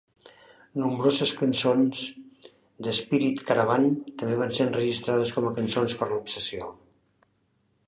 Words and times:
Nombroses 0.83 1.33
cançons 1.41 2.01
de 2.87 2.95
Spirit 3.01 3.45
Caravan 3.51 3.87
també 4.23 4.41
van 4.41 4.57
ser 4.59 4.67
enregistrades 4.69 5.37
com 5.39 5.51
a 5.51 5.55
cançons 5.61 5.97
per 6.03 6.11
l'obsessió. 6.15 6.75